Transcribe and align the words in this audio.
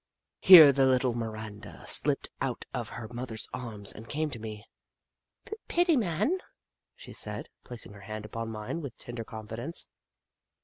Here 0.39 0.71
the 0.71 0.87
little 0.87 1.13
Miranda 1.13 1.83
slipped 1.85 2.31
out 2.41 2.65
of 2.73 2.89
her 2.89 3.07
mother's 3.09 3.47
arms 3.53 3.91
and 3.93 4.09
came 4.09 4.31
to 4.31 4.39
me." 4.39 4.65
Pitty 5.67 5.95
man," 5.95 6.39
she 6.95 7.13
said, 7.13 7.49
placing 7.63 7.93
her 7.93 8.01
hand 8.01 8.25
upon 8.25 8.49
mine 8.49 8.81
with 8.81 8.97
tender 8.97 9.23
confidence. 9.23 9.89